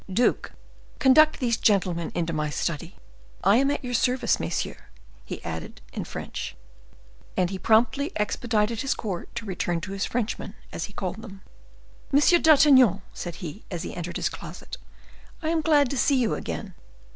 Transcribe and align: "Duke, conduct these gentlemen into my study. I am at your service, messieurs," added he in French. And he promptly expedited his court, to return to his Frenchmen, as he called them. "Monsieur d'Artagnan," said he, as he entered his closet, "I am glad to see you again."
"Duke, 0.11 0.53
conduct 0.97 1.39
these 1.39 1.57
gentlemen 1.57 2.11
into 2.15 2.33
my 2.33 2.49
study. 2.49 2.95
I 3.43 3.57
am 3.57 3.69
at 3.69 3.83
your 3.83 3.93
service, 3.93 4.39
messieurs," 4.39 4.79
added 5.43 5.79
he 5.93 5.97
in 5.97 6.05
French. 6.05 6.57
And 7.37 7.51
he 7.51 7.59
promptly 7.59 8.11
expedited 8.15 8.81
his 8.81 8.95
court, 8.95 9.35
to 9.35 9.45
return 9.45 9.79
to 9.81 9.91
his 9.91 10.05
Frenchmen, 10.05 10.55
as 10.73 10.85
he 10.85 10.93
called 10.93 11.21
them. 11.21 11.43
"Monsieur 12.11 12.39
d'Artagnan," 12.39 13.03
said 13.13 13.35
he, 13.45 13.63
as 13.69 13.83
he 13.83 13.93
entered 13.95 14.17
his 14.17 14.27
closet, 14.29 14.77
"I 15.43 15.49
am 15.49 15.61
glad 15.61 15.91
to 15.91 15.99
see 15.99 16.15
you 16.15 16.33
again." 16.33 16.73